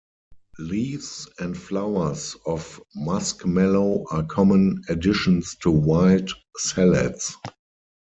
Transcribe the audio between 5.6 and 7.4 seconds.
"wild" salads.